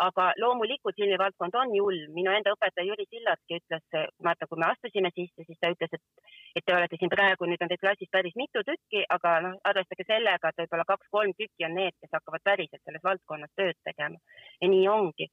aga 0.00 0.30
loomulikult 0.40 0.96
filmivaldkond 0.96 1.56
on 1.60 1.74
julm, 1.76 2.12
minu 2.16 2.32
enda 2.32 2.54
õpetaja 2.54 2.88
Jüri 2.88 3.06
Sillatki 3.08 3.58
ütles, 3.60 3.84
vaata, 4.24 4.48
kui 4.48 4.60
me 4.60 4.68
astusime 4.70 5.10
sisse, 5.14 5.44
siis 5.44 5.58
ta 5.60 5.72
ütles, 5.74 5.92
et, 5.96 6.30
et 6.56 6.66
te 6.66 6.76
olete 6.76 6.98
siin 7.00 7.12
praegu, 7.12 7.48
nüüd 7.48 7.60
on 7.64 7.72
teid 7.72 7.82
klassis 7.82 8.12
päris 8.12 8.36
mitu 8.40 8.64
tükki, 8.66 9.04
aga 9.16 9.34
noh, 9.46 9.58
arvestage 9.70 10.06
sellega, 10.08 10.52
et 10.52 10.62
võib-olla 10.62 10.88
kaks-kolm 10.88 11.36
tükki 11.36 11.68
on 11.68 11.76
need, 11.76 11.96
kes 12.00 12.16
hakkavad 12.16 12.46
päriselt 12.48 12.82
selles 12.84 13.04
valdkonnas 13.04 13.52
tööd 13.60 13.76
tegema. 13.90 14.20
ja 14.60 14.72
nii 14.72 14.88
ongi 14.88 15.28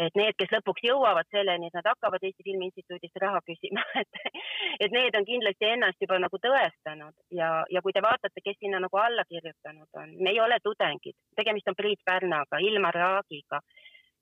et 0.00 0.16
need, 0.16 0.36
kes 0.38 0.52
lõpuks 0.54 0.84
jõuavad 0.86 1.28
selleni, 1.34 1.68
et 1.68 1.76
nad 1.76 1.88
hakkavad 1.90 2.22
Eesti 2.24 2.44
Filmi 2.46 2.68
Instituudist 2.70 3.20
raha 3.22 3.40
küsima, 3.46 3.84
et, 4.02 4.20
et 4.86 4.94
need 4.94 5.16
on 5.18 5.26
kindlasti 5.28 5.68
ennast 5.68 6.00
juba 6.04 6.18
nagu 6.22 6.40
tõestanud 6.46 7.14
ja, 7.36 7.50
ja 7.70 7.82
kui 7.84 7.94
te 7.96 8.02
vaatate, 8.04 8.44
kes 8.44 8.58
sinna 8.60 8.80
nagu 8.82 9.00
alla 9.00 9.26
kirjutanud 9.28 10.02
on, 10.02 10.14
me 10.24 10.34
ei 10.34 10.40
ole 10.40 10.60
tudengid, 10.64 11.18
tegemist 11.36 11.68
on 11.72 11.78
Priit 11.78 12.04
Pärnaga, 12.06 12.62
Ilmar 12.64 12.96
Raagiga, 12.96 13.60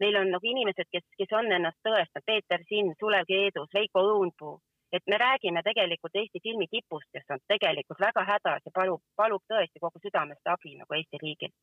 meil 0.03 0.19
on 0.21 0.33
nagu 0.35 0.51
inimesed, 0.53 0.91
kes, 0.91 1.07
kes 1.19 1.37
on 1.39 1.53
ennast 1.53 1.79
tõestanud, 1.87 2.27
Peeter 2.27 2.65
Sinn, 2.71 2.95
Sulev 2.99 3.29
Keedus, 3.31 3.71
Veiko 3.75 4.03
Õunpuu, 4.13 4.59
et 4.93 5.05
me 5.07 5.19
räägime 5.21 5.63
tegelikult 5.63 6.17
Eesti 6.17 6.41
filmi 6.43 6.67
tipust, 6.71 7.11
kes 7.13 7.35
on 7.35 7.43
tegelikult 7.51 8.01
väga 8.03 8.25
hädas 8.33 8.65
ja 8.67 8.75
palub, 8.75 9.03
palub 9.17 9.45
tõesti 9.51 9.83
kogu 9.83 10.01
südamest 10.03 10.55
abi 10.55 10.79
nagu 10.81 10.99
Eesti 10.99 11.21
riigilt. 11.23 11.59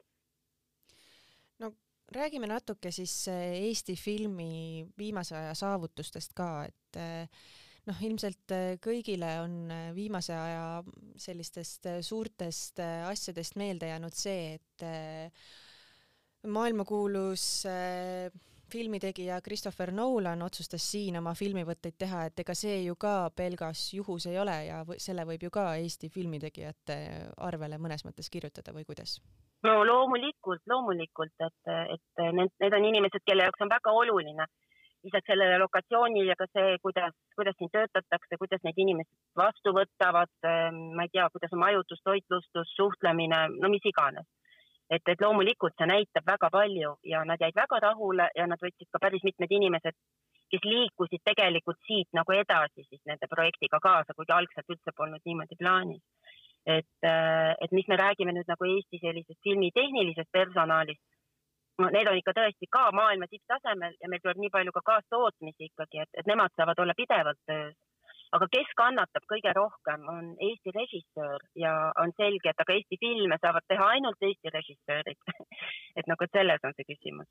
no 1.60 1.72
räägime 2.14 2.48
natuke 2.48 2.92
siis 2.92 3.28
eh, 3.28 3.58
Eesti 3.66 3.96
filmi 3.96 4.86
viimase 4.98 5.38
aja 5.38 5.54
saavutustest 5.58 6.34
ka, 6.38 6.50
et 6.68 7.00
eh, 7.02 7.44
noh, 7.90 8.02
ilmselt 8.08 8.54
eh, 8.56 8.78
kõigile 8.84 9.32
on 9.44 9.56
viimase 9.96 10.36
aja 10.38 10.66
sellistest 11.18 11.88
suurtest 12.06 12.82
asjadest 13.10 13.56
meelde 13.62 13.90
jäänud 13.94 14.16
see, 14.16 14.60
et 14.60 14.86
maailmakuulus 16.46 17.66
äh, 17.66 18.30
filmitegija 18.72 19.40
Christopher 19.42 19.92
Nolan 19.94 20.42
otsustas 20.42 20.86
siin 20.92 21.18
oma 21.20 21.34
filmivõtteid 21.38 21.98
teha, 22.00 22.26
et 22.30 22.40
ega 22.44 22.56
see 22.58 22.82
ju 22.86 22.96
ka 23.00 23.30
pelgas 23.36 23.88
juhus 23.94 24.28
ei 24.32 24.40
ole 24.42 24.58
ja 24.68 24.84
või, 24.88 25.00
selle 25.00 25.26
võib 25.28 25.48
ju 25.48 25.54
ka 25.54 25.68
Eesti 25.82 26.10
filmitegijate 26.10 26.98
arvele 27.38 27.80
mõnes 27.82 28.06
mõttes 28.08 28.30
kirjutada 28.30 28.74
või 28.76 28.86
kuidas? 28.86 29.20
no 29.66 29.80
loomulikult, 29.86 30.62
loomulikult, 30.70 31.34
et, 31.42 31.74
et 31.96 32.24
need, 32.38 32.52
need 32.62 32.78
on 32.78 32.86
inimesed, 32.92 33.24
kelle 33.26 33.48
jaoks 33.48 33.66
on 33.66 33.72
väga 33.72 33.94
oluline 34.04 34.46
lisaks 35.06 35.30
sellele 35.30 35.58
lokatsioonile 35.62 36.34
ka 36.38 36.48
see, 36.50 36.78
kuidas, 36.82 37.14
kuidas 37.38 37.54
siin 37.60 37.70
töötatakse, 37.74 38.40
kuidas 38.42 38.64
neid 38.66 38.80
inimesed 38.82 39.38
vastu 39.38 39.74
võtavad, 39.78 40.32
ma 40.42 41.06
ei 41.06 41.12
tea, 41.14 41.28
kuidas 41.34 41.54
on 41.54 41.62
majutus, 41.62 42.02
toitlustus, 42.06 42.74
suhtlemine, 42.78 43.42
no 43.62 43.70
mis 43.70 43.86
iganes 43.86 44.26
et, 44.90 45.02
et 45.08 45.22
loomulikult 45.22 45.74
see 45.78 45.88
näitab 45.90 46.28
väga 46.28 46.50
palju 46.54 46.94
ja 47.12 47.24
nad 47.26 47.42
jäid 47.42 47.58
väga 47.58 47.80
rahule 47.88 48.30
ja 48.36 48.48
nad 48.48 48.62
võtsid 48.62 48.90
ka 48.92 49.02
päris 49.02 49.24
mitmed 49.28 49.52
inimesed, 49.58 49.98
kes 50.54 50.68
liikusid 50.70 51.24
tegelikult 51.26 51.80
siit 51.88 52.10
nagu 52.14 52.36
edasi 52.38 52.86
siis 52.86 53.02
nende 53.10 53.30
projektiga 53.32 53.80
kaasa, 53.82 54.14
kuigi 54.14 54.36
algselt 54.36 54.70
üldse 54.76 54.94
polnud 54.98 55.26
niimoodi 55.26 55.58
plaanis. 55.60 56.04
et, 56.66 56.98
äh, 57.06 57.54
et 57.62 57.72
mis 57.78 57.88
me 57.88 57.96
räägime 57.96 58.32
nüüd 58.34 58.48
nagu 58.50 58.66
Eesti 58.66 58.98
sellisest 58.98 59.38
filmi 59.44 59.68
tehnilisest 59.72 60.32
personalist, 60.34 61.04
no 61.78 61.90
need 61.94 62.08
on 62.10 62.18
ikka 62.18 62.34
tõesti 62.34 62.66
ka 62.76 62.88
maailma 62.92 63.28
tipptasemel 63.30 63.94
ja 64.02 64.10
meil 64.10 64.24
tuleb 64.24 64.40
nii 64.42 64.50
palju 64.56 64.74
ka 64.74 64.82
kaastootmisi 64.90 65.70
ikkagi, 65.70 66.02
et, 66.02 66.10
et 66.18 66.26
nemad 66.32 66.50
saavad 66.58 66.82
olla 66.82 66.98
pidevalt 66.98 67.38
töös 67.46 67.78
aga 68.36 68.48
kes 68.52 68.72
kannatab 68.78 69.26
kõige 69.30 69.54
rohkem, 69.56 70.06
on 70.12 70.32
Eesti 70.48 70.74
režissöör 70.76 71.44
ja 71.60 71.74
on 72.02 72.14
selge, 72.18 72.52
et 72.52 72.64
aga 72.64 72.78
Eesti 72.78 73.00
filme 73.02 73.38
saavad 73.42 73.66
teha 73.68 73.90
ainult 73.98 74.22
Eesti 74.30 74.54
režissöörid 74.54 75.36
et 76.00 76.08
nagu, 76.08 76.24
et 76.24 76.40
selles 76.40 76.66
on 76.68 76.76
see 76.78 76.88
küsimus. 76.94 77.30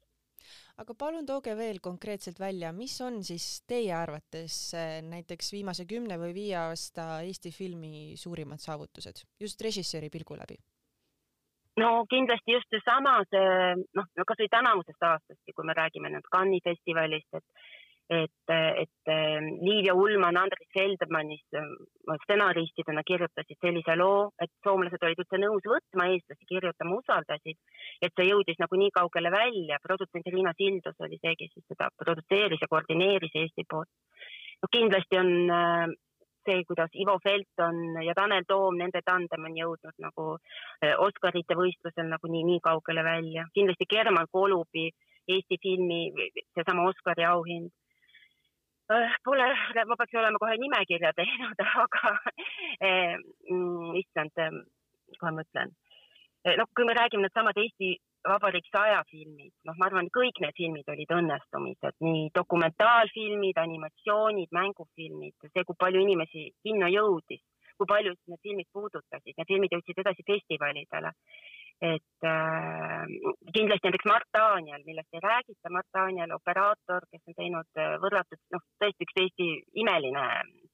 aga 0.83 0.95
palun 0.99 1.27
tooge 1.27 1.57
veel 1.57 1.81
konkreetselt 1.81 2.41
välja, 2.41 2.73
mis 2.73 2.99
on 3.01 3.23
siis 3.25 3.63
teie 3.69 3.95
arvates 3.97 4.59
eh, 4.75 5.01
näiteks 5.03 5.53
viimase 5.57 5.89
kümne 5.89 6.19
või 6.21 6.35
viie 6.37 6.59
aasta 6.61 7.25
Eesti 7.25 7.53
filmi 7.55 8.15
suurimad 8.21 8.63
saavutused 8.63 9.25
just 9.41 9.61
režissööri 9.65 10.13
pilgu 10.13 10.39
läbi? 10.39 10.61
no 11.81 12.05
kindlasti 12.11 12.55
just 12.55 12.71
seesama, 12.71 13.17
see 13.31 13.47
noh, 13.99 14.11
kasvõi 14.27 14.51
tänavusest 14.53 15.09
aastastki, 15.09 15.55
kui 15.55 15.67
me 15.67 15.75
räägime 15.77 16.13
nüüd 16.13 16.29
Cannes'i 16.31 16.63
festivalist, 16.69 17.41
et 17.41 17.45
et, 18.11 18.53
et 18.53 19.09
ähm, 19.09 19.47
Liiv 19.65 19.87
ja 19.89 19.95
Ullmann 19.95 20.37
Andres 20.37 20.69
Feldmannist 20.77 21.57
ähm, 21.57 21.73
stsenaristidena 22.25 23.03
kirjutasid 23.07 23.57
sellise 23.61 23.97
loo, 23.97 24.31
et 24.41 24.53
soomlased 24.67 25.03
olid 25.07 25.23
üldse 25.25 25.41
nõus 25.41 25.65
võtma 25.69 26.11
eestlasi 26.13 26.49
kirjutama, 26.51 26.99
usaldasid, 27.01 27.59
et 28.05 28.13
see 28.13 28.29
jõudis 28.29 28.61
nagu 28.61 28.81
nii 28.81 28.93
kaugele 28.99 29.33
välja. 29.33 29.81
produtsent 29.83 30.29
Riina 30.29 30.53
Sildus 30.59 31.01
oli 31.01 31.19
see, 31.21 31.37
kes 31.41 31.55
siis 31.55 31.67
seda 31.73 31.89
produtseeris 31.97 32.61
ja 32.61 32.69
koordineeris 32.69 33.39
Eesti 33.41 33.65
poolt. 33.69 33.89
no 34.63 34.69
kindlasti 34.73 35.19
on 35.19 35.33
äh, 35.51 35.87
see, 36.45 36.61
kuidas 36.69 36.93
Ivo 36.93 37.17
Felton 37.25 38.03
ja 38.05 38.13
Tanel 38.15 38.45
Toom, 38.49 38.77
nende 38.77 39.01
tandem 39.05 39.49
on 39.49 39.57
jõudnud 39.57 39.97
nagu 40.05 40.27
äh, 40.37 40.93
Oscarite 41.01 41.57
võistlusel 41.57 42.13
nagu 42.13 42.29
nii, 42.29 42.61
kaugele 42.61 43.05
välja. 43.05 43.49
kindlasti 43.55 43.89
German 43.89 44.29
Kolubi 44.31 44.91
Eesti 45.25 45.57
filmi, 45.57 46.13
seesama 46.53 46.85
Oscari 46.85 47.25
auhind 47.25 47.73
pole, 49.25 49.47
ma 49.89 49.97
peaks 49.97 50.19
olema 50.21 50.41
kohe 50.43 50.57
nimekirja 50.61 51.13
teinud, 51.17 51.63
aga 51.85 52.15
eh, 52.81 53.15
mm, 53.51 53.95
issand, 54.03 54.43
ähm, 54.45 54.61
kohe 55.21 55.33
mõtlen. 55.39 55.73
Eh, 56.45 56.57
noh, 56.61 56.69
kui 56.77 56.85
me 56.89 56.97
räägime 56.97 57.25
needsamad 57.25 57.59
Eesti 57.61 57.95
Vabariik 58.25 58.69
saja 58.73 59.03
filmid, 59.11 59.53
noh, 59.69 59.77
ma 59.77 59.89
arvan, 59.91 60.09
kõik 60.13 60.39
need 60.41 60.57
filmid 60.57 60.89
olid 60.89 61.11
õnnestumised, 61.13 61.99
nii 62.05 62.31
dokumentaalfilmid, 62.37 63.59
animatsioonid, 63.61 64.53
mängufilmid, 64.57 65.37
see, 65.51 65.65
kui 65.69 65.77
palju 65.81 66.01
inimesi 66.05 66.47
kinno 66.65 66.89
jõudis, 66.93 67.43
kui 67.77 67.89
palju 67.91 68.15
need 68.33 68.41
filmid 68.47 68.71
puudutasid, 68.73 69.35
need 69.37 69.51
filmid 69.51 69.77
jõudsid 69.77 70.01
edasi 70.05 70.25
festivalidele 70.25 71.13
et 71.83 72.25
äh, 72.25 73.07
kindlasti 73.55 73.89
näiteks 73.89 74.07
Mart 74.07 74.29
Daniel, 74.33 74.83
millest 74.87 75.15
ei 75.15 75.21
räägita, 75.21 75.71
Mart 75.71 75.87
Daniel, 75.95 76.31
operaator, 76.31 77.07
kes 77.11 77.23
on 77.29 77.37
teinud 77.37 77.81
äh, 77.81 77.97
võrratud, 78.03 78.41
noh, 78.55 78.63
tõesti 78.83 79.07
üks 79.07 79.21
Eesti 79.25 79.49
imeline 79.83 80.25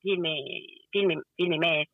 filmi, 0.05 0.37
filmi, 0.93 1.17
filmimees, 1.41 1.91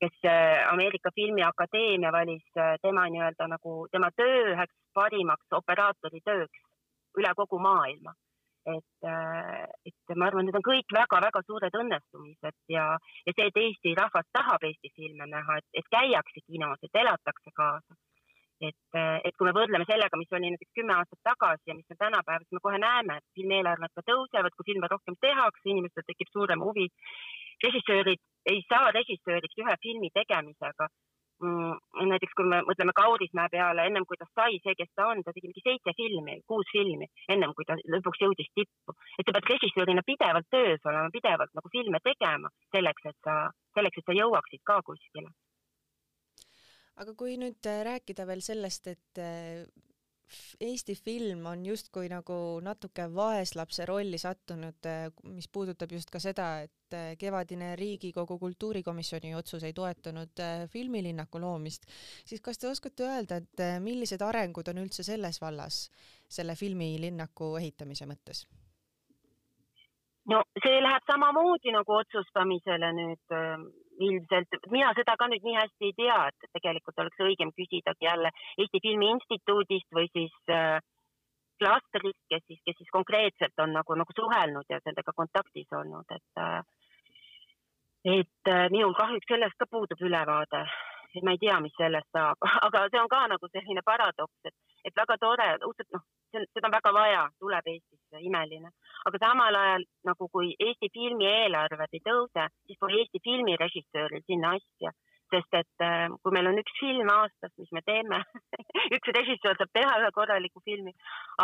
kes 0.00 0.26
äh, 0.26 0.64
Ameerika 0.72 1.12
Filmiakadeemia 1.14 2.12
valis 2.12 2.44
äh, 2.56 2.74
tema 2.82 3.06
nii-öelda 3.12 3.48
nagu 3.52 3.86
tema 3.92 4.10
töö 4.16 4.52
üheks 4.54 4.76
parimaks 4.96 5.58
operaatori 5.60 6.20
tööks 6.24 6.66
üle 7.18 7.34
kogu 7.36 7.60
maailma. 7.60 8.14
Et, 8.62 9.02
et 9.02 10.12
ma 10.14 10.28
arvan, 10.28 10.46
need 10.46 10.54
on 10.54 10.62
kõik 10.62 10.92
väga-väga 10.94 11.40
suured 11.42 11.74
õnnestumised 11.80 12.54
ja, 12.70 12.84
ja 13.26 13.32
see, 13.34 13.48
et 13.50 13.58
Eesti 13.58 13.94
rahvas 13.98 14.28
tahab 14.30 14.62
Eesti 14.68 14.92
filme 14.94 15.26
näha, 15.26 15.56
et, 15.58 15.66
et 15.80 15.88
käiakse 15.90 16.44
kinos, 16.46 16.78
et 16.86 17.00
elatakse 17.02 17.50
kaasa 17.58 17.98
et, 18.68 18.98
et 19.26 19.36
kui 19.36 19.48
me 19.48 19.54
võrdleme 19.56 19.86
sellega, 19.88 20.18
mis 20.20 20.34
oli 20.36 20.50
näiteks 20.54 20.74
kümme 20.78 20.94
aastat 20.96 21.20
tagasi 21.28 21.70
ja 21.70 21.76
mis 21.76 21.94
on 21.94 22.00
tänapäeval, 22.00 22.44
siis 22.46 22.56
me 22.58 22.64
kohe 22.66 22.80
näeme, 22.82 23.18
et 23.18 23.38
filmieelarved 23.38 23.94
ka 23.96 24.04
tõusevad, 24.10 24.56
kui 24.56 24.68
filme 24.72 24.90
rohkem 24.90 25.16
tehakse, 25.26 25.64
inimestel 25.74 26.06
tekib 26.08 26.30
suurem 26.32 26.64
huvi. 26.66 26.88
režissöörid 27.62 28.20
ei 28.50 28.60
saa 28.68 28.90
režissööriks 28.98 29.58
ühe 29.62 29.74
filmi 29.82 30.10
tegemisega. 30.18 30.88
mm, 31.42 32.08
näiteks 32.10 32.34
kui 32.38 32.46
me 32.46 32.58
mõtleme 32.68 32.92
Kaurismäe 32.94 33.48
peale, 33.50 33.86
ennem 33.88 34.04
kui 34.06 34.16
ta 34.18 34.26
sai 34.30 34.58
see, 34.64 34.74
kes 34.78 34.90
ta 34.94 35.08
on, 35.10 35.22
ta 35.26 35.32
tegi 35.34 35.48
mingi 35.50 35.64
seitse 35.64 35.94
filmi, 36.00 36.36
kuus 36.50 36.68
filmi, 36.74 37.06
ennem 37.34 37.54
kui 37.56 37.66
ta 37.66 37.74
lõpuks 37.94 38.22
jõudis 38.24 38.50
tippu. 38.58 38.94
et 39.18 39.26
sa 39.26 39.34
pead 39.34 39.50
režissöörina 39.54 40.06
pidevalt 40.10 40.50
töös 40.54 40.90
olema, 40.90 41.14
pidevalt 41.18 41.54
nagu 41.58 41.74
filme 41.76 41.98
tegema 42.10 42.48
selleks, 42.76 43.08
et 43.10 43.18
sa, 43.26 43.34
selleks, 43.74 43.98
et 43.98 44.06
sa 44.06 44.20
jõuaksid 44.22 44.62
ka 44.70 44.82
kuskile. 44.86 45.30
Aga 47.00 47.14
kui 47.18 47.38
nüüd 47.40 47.70
äh, 47.70 47.84
rääkida 47.88 48.26
veel 48.28 48.44
sellest, 48.44 48.92
et 48.92 49.22
äh, 49.22 49.64
Eesti 50.64 50.94
film 50.96 51.44
on 51.50 51.64
justkui 51.66 52.06
nagu 52.08 52.34
natuke 52.64 53.04
vaeslapse 53.12 53.84
rolli 53.88 54.16
sattunud, 54.20 54.78
äh, 54.88 55.10
mis 55.28 55.48
puudutab 55.52 55.92
just 55.92 56.12
ka 56.12 56.20
seda, 56.22 56.48
et 56.64 56.96
kevadine 57.20 57.70
Riigikogu 57.76 58.36
kultuurikomisjoni 58.40 59.34
otsus 59.34 59.62
ei 59.64 59.72
toetanud 59.72 60.42
filmilinnaku 60.72 61.40
loomist, 61.40 61.88
siis 62.28 62.44
kas 62.44 62.60
te 62.60 62.68
oskate 62.68 63.08
öelda, 63.08 63.40
et 63.40 63.64
millised 63.80 64.20
arengud 64.20 64.68
on 64.68 64.82
üldse 64.84 65.04
selles 65.04 65.40
vallas 65.40 65.86
selle 66.28 66.56
filmilinnaku 66.56 67.54
ehitamise 67.60 68.08
mõttes? 68.08 68.44
no 70.30 70.42
see 70.62 70.80
läheb 70.82 71.06
samamoodi 71.10 71.72
nagu 71.74 71.96
otsustamisele 71.98 72.92
nüüd 72.98 73.34
äh, 73.34 73.64
ilmselt, 74.00 74.56
mina 74.70 74.92
seda 74.96 75.16
ka 75.18 75.28
nüüd 75.28 75.44
nii 75.44 75.58
hästi 75.58 75.90
ei 75.90 75.94
tea, 75.98 76.18
et 76.28 76.50
tegelikult 76.56 76.98
oleks 77.04 77.24
õigem 77.26 77.52
küsidagi 77.56 78.08
jälle 78.08 78.32
Eesti 78.58 78.80
Filmi 78.82 79.10
Instituudist 79.14 79.88
või 79.94 80.08
siis 80.12 80.34
äh, 80.50 80.78
klastrist, 81.62 82.22
kes 82.30 82.42
siis, 82.46 82.60
kes 82.66 82.78
siis 82.78 82.90
konkreetselt 82.92 83.64
on 83.64 83.74
nagu, 83.76 83.96
nagu 83.98 84.16
suhelnud 84.16 84.66
ja 84.70 84.80
nendega 84.86 85.14
kontaktis 85.16 85.76
olnud, 85.78 86.16
et 86.16 86.42
äh, 86.42 86.62
et 88.04 88.50
äh, 88.50 88.66
minul 88.74 88.94
kahjuks 88.98 89.28
sellest 89.30 89.58
ka 89.58 89.68
puudub 89.70 90.00
ülevaade, 90.02 90.64
et 91.14 91.22
ma 91.22 91.36
ei 91.36 91.42
tea, 91.42 91.58
mis 91.62 91.74
sellest 91.78 92.10
saab, 92.16 92.40
aga 92.66 92.86
see 92.90 93.02
on 93.02 93.10
ka 93.12 93.26
nagu 93.34 93.50
selline 93.52 93.84
paradoks, 93.86 94.38
et, 94.50 94.56
et 94.84 94.96
väga 94.96 95.18
tore, 95.20 95.48
noh, 95.62 96.04
seda 96.32 96.68
on 96.68 96.74
väga 96.74 96.92
vaja, 96.96 97.22
tuleb 97.40 97.70
Eestisse, 97.74 98.20
imeline. 98.28 98.72
aga 99.06 99.18
samal 99.24 99.56
ajal 99.62 99.86
nagu 100.08 100.28
kui 100.28 100.52
Eesti 100.66 100.90
filmi 100.94 101.26
eelarved 101.28 101.96
ei 101.96 102.04
tõuse, 102.08 102.48
siis 102.66 102.78
pole 102.80 103.00
Eesti 103.00 103.22
filmirežissööril 103.24 104.24
sinna 104.26 104.54
asja, 104.58 104.92
sest 105.32 105.56
et 105.56 105.84
äh, 105.84 106.06
kui 106.22 106.34
meil 106.36 106.50
on 106.50 106.60
üks 106.60 106.74
film 106.78 107.08
aastas, 107.12 107.52
mis 107.60 107.70
me 107.76 107.82
teeme 107.88 108.20
üks 108.96 109.12
režissöör 109.16 109.58
saab 109.58 109.72
teha 109.76 109.94
ühe 110.02 110.10
korraliku 110.16 110.62
filmi, 110.64 110.92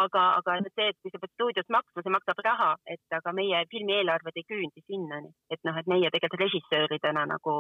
aga, 0.01 0.25
aga 0.41 0.59
see, 0.67 0.91
et 0.91 0.99
kui 1.03 1.13
sa 1.13 1.23
pead 1.23 1.35
stuudios 1.35 1.73
maksma, 1.73 2.05
see 2.05 2.15
maksab 2.15 2.43
raha, 2.49 2.71
et 2.95 3.19
aga 3.21 3.35
meie 3.37 3.65
filmi 3.73 3.99
eelarved 3.99 4.41
ei 4.41 4.49
küündi 4.51 4.85
sinnani, 4.85 5.33
et 5.51 5.65
noh, 5.69 5.81
et 5.81 5.91
meie 5.91 6.13
tegelikult 6.15 6.47
režissööridena 6.47 7.27
nagu 7.33 7.59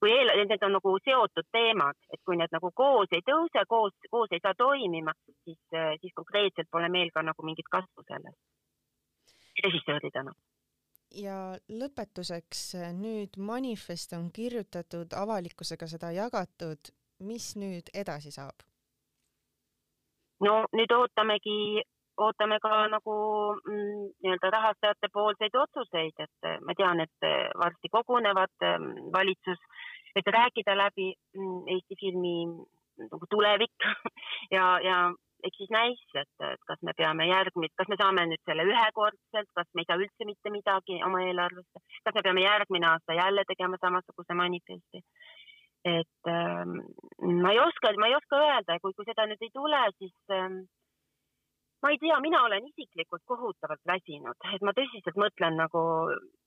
kui 0.00 0.12
eel-, 0.14 0.34
need 0.46 0.62
on 0.66 0.76
nagu 0.78 0.92
seotud 1.04 1.48
teemad, 1.52 1.98
et 2.12 2.20
kui 2.26 2.36
need 2.38 2.52
nagu 2.54 2.70
koos 2.74 3.10
ei 3.16 3.24
tõuse, 3.26 3.64
koos, 3.68 3.94
koos 4.10 4.32
ei 4.32 4.42
saa 4.42 4.54
toimima, 4.58 5.14
siis, 5.44 5.58
siis 6.02 6.14
konkreetselt 6.14 6.70
pole 6.70 6.88
meil 6.92 7.10
ka 7.14 7.24
nagu 7.26 7.46
mingit 7.46 7.68
kasvu 7.70 8.06
sellest 8.06 8.38
režissööridena. 9.64 10.34
ja 11.14 11.56
lõpetuseks 11.68 12.62
nüüd 12.94 13.38
manifest 13.40 14.12
on 14.12 14.30
kirjutatud, 14.32 15.12
avalikkusega 15.16 15.88
seda 15.88 16.10
jagatud, 16.12 16.92
mis 17.18 17.54
nüüd 17.56 17.90
edasi 17.94 18.30
saab? 18.34 18.62
no 20.44 20.64
nüüd 20.76 20.92
ootamegi 20.94 21.82
ootame 22.24 22.58
ka 22.62 22.72
nagu 22.94 23.14
mm, 23.56 24.08
nii-öelda 24.22 24.50
rahastajate 24.54 25.10
poolseid 25.12 25.54
otsuseid, 25.64 26.24
et 26.26 26.50
ma 26.66 26.74
tean, 26.78 27.00
et 27.04 27.28
varsti 27.62 27.90
kogunevad 27.92 28.66
mm, 28.70 29.12
valitsus, 29.14 29.62
et 30.16 30.34
rääkida 30.38 30.76
läbi 30.76 31.12
mm, 31.36 31.62
Eesti 31.76 31.98
filmi 32.00 32.34
nagu 33.06 33.30
tulevik 33.30 33.88
ja, 34.56 34.66
ja 34.82 34.98
eks 35.46 35.60
siis 35.60 35.70
näis, 35.70 36.00
et, 36.18 36.30
et 36.52 36.62
kas 36.66 36.80
me 36.86 36.94
peame 36.98 37.28
järgmist, 37.28 37.74
kas 37.78 37.90
me 37.90 37.98
saame 38.00 38.24
nüüd 38.30 38.42
selle 38.48 38.64
ühekordselt, 38.66 39.50
kas 39.54 39.68
me 39.74 39.84
ei 39.84 39.88
saa 39.90 40.00
üldse 40.00 40.26
mitte 40.28 40.52
midagi 40.54 40.98
oma 41.06 41.22
eelarvesse, 41.26 41.82
kas 42.06 42.16
me 42.16 42.24
peame 42.26 42.42
järgmine 42.44 42.88
aasta 42.90 43.18
jälle 43.18 43.44
tegema 43.50 43.78
samasuguse 43.80 44.34
manifesti. 44.34 45.04
et 45.88 46.28
ähm, 46.28 46.72
ma 47.42 47.52
ei 47.52 47.60
oska, 47.62 47.92
ma 48.02 48.08
ei 48.10 48.16
oska 48.16 48.40
öelda, 48.46 48.80
kui, 48.82 48.92
kui 48.96 49.06
seda 49.06 49.28
nüüd 49.30 49.44
ei 49.46 49.52
tule, 49.54 49.82
siis 50.02 50.34
ähm, 50.34 50.64
ma 51.82 51.90
ei 51.90 51.98
tea, 51.98 52.20
mina 52.20 52.42
olen 52.44 52.66
isiklikult 52.66 53.22
kohutavalt 53.24 53.82
väsinud, 53.86 54.38
et 54.54 54.64
ma 54.66 54.74
tõsiselt 54.74 55.18
mõtlen 55.22 55.58
nagu 55.60 55.82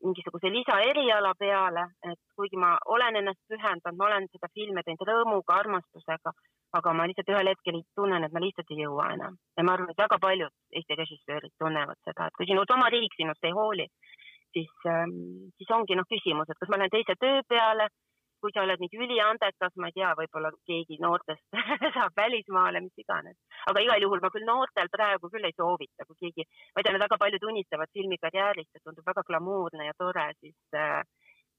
mingisuguse 0.04 0.52
lisaeriala 0.52 1.32
peale, 1.40 1.86
et 2.12 2.20
kuigi 2.36 2.60
ma 2.60 2.74
olen 2.96 3.22
ennast 3.22 3.40
pühendanud, 3.52 3.98
ma 4.00 4.10
olen 4.10 4.28
seda 4.34 4.52
filmi 4.54 4.84
teinud 4.84 5.08
rõõmuga, 5.12 5.60
armastusega, 5.64 6.36
aga 6.80 6.94
ma 6.96 7.08
lihtsalt 7.08 7.32
ühel 7.32 7.52
hetkel 7.52 7.80
tunnen, 7.96 8.28
et 8.28 8.36
ma 8.36 8.44
lihtsalt 8.44 8.76
ei 8.76 8.84
jõua 8.84 9.12
enam. 9.16 9.40
ja 9.58 9.64
ma 9.64 9.78
arvan, 9.78 9.92
et 9.92 10.04
väga 10.04 10.20
paljud 10.20 10.54
Eesti 10.80 11.00
režissöörid 11.00 11.56
tunnevad 11.60 12.00
seda, 12.04 12.28
et 12.28 12.38
kui 12.38 12.48
sinu 12.48 12.68
oma 12.76 12.92
riik 12.92 13.16
sinust 13.16 13.48
ei 13.48 13.56
hooli, 13.56 13.88
siis, 14.54 14.72
ähm, 14.88 15.16
siis 15.58 15.72
ongi 15.72 15.96
noh, 15.96 16.08
küsimus, 16.12 16.50
et 16.50 16.60
kas 16.60 16.72
ma 16.72 16.80
lähen 16.80 16.92
teise 16.92 17.16
töö 17.20 17.40
peale 17.48 17.88
kui 18.42 18.54
sa 18.54 18.64
oled 18.66 18.82
mingi 18.82 19.00
üliandekas, 19.00 19.76
ma 19.82 19.90
ei 19.92 19.96
tea, 19.98 20.12
võib-olla 20.20 20.52
keegi 20.70 21.00
noortest 21.04 21.44
saab 21.98 22.18
välismaale, 22.18 22.84
mis 22.86 23.04
iganes. 23.04 23.38
aga 23.72 23.84
igal 23.86 24.06
juhul 24.06 24.24
ma 24.24 24.32
küll 24.34 24.48
noortel 24.48 24.92
praegu 24.94 25.30
küll 25.34 25.50
ei 25.50 25.58
soovita, 25.58 26.08
kui 26.10 26.20
keegi, 26.26 26.48
ma 26.76 26.86
tean, 26.86 26.98
et 26.98 27.06
väga 27.06 27.20
paljud 27.22 27.50
unistavad 27.54 27.94
filmikarjäärist, 27.98 28.72
see 28.72 28.86
tundub 28.86 29.08
väga 29.14 29.26
glamuurne 29.28 29.90
ja 29.90 29.98
tore, 29.98 30.30
siis 30.40 30.58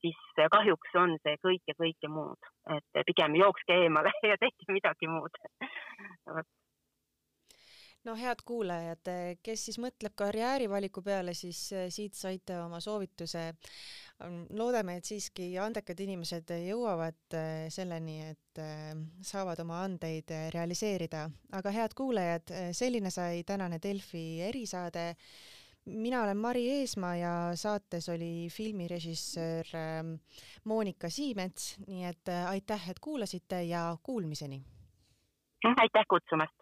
siis 0.02 0.18
kahjuks 0.50 0.96
on 0.98 1.14
see 1.22 1.38
kõike, 1.46 1.76
kõike 1.78 2.10
muud, 2.10 2.50
et 2.76 3.04
pigem 3.06 3.38
jookske 3.38 3.76
eemale 3.84 4.10
ja 4.32 4.40
tehke 4.40 4.74
midagi 4.74 5.10
muud 5.10 5.38
no 8.04 8.14
head 8.18 8.42
kuulajad, 8.46 9.10
kes 9.42 9.66
siis 9.68 9.78
mõtleb 9.82 10.14
karjäärivaliku 10.18 11.02
peale, 11.06 11.34
siis 11.38 11.60
eh, 11.76 11.86
siit 11.92 12.18
saite 12.18 12.58
oma 12.62 12.80
soovituse. 12.82 13.50
Mm, 14.22 14.44
loodame, 14.58 14.98
et 14.98 15.08
siiski 15.08 15.52
andekad 15.58 15.98
inimesed 16.02 16.52
jõuavad 16.66 17.38
eh, 17.38 17.70
selleni, 17.72 18.18
et 18.32 18.62
eh, 18.62 18.92
saavad 19.26 19.62
oma 19.64 19.82
andeid 19.86 20.34
realiseerida, 20.54 21.28
aga 21.58 21.74
head 21.74 21.96
kuulajad, 21.98 22.54
selline 22.76 23.10
sai 23.14 23.42
tänane 23.46 23.80
Delfi 23.82 24.26
erisaade 24.50 25.12
mina 25.82 26.20
olen 26.22 26.38
Mari 26.38 26.62
Eesmaa 26.70 27.16
ja 27.18 27.32
saates 27.58 28.06
oli 28.08 28.46
filmirežissöör 28.54 29.66
Monika 30.64 31.10
Siimets, 31.10 31.74
nii 31.88 32.04
et 32.06 32.30
aitäh, 32.48 32.90
et 32.90 33.02
kuulasite 33.02 33.64
ja 33.66 33.96
kuulmiseni. 34.02 34.62
aitäh 35.64 36.06
kutsumast. 36.08 36.61